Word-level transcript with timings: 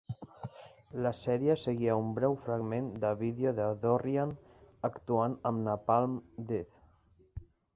La 1.05 1.09
sèrie 1.17 1.55
seguia 1.63 1.97
un 2.05 2.09
breu 2.19 2.37
fragment 2.47 2.87
de 3.03 3.11
vídeo 3.21 3.53
de 3.61 3.67
Dorrian 3.83 4.33
actuant 4.91 5.37
amb 5.51 5.65
Napalm 5.69 6.17
Death. 6.53 6.83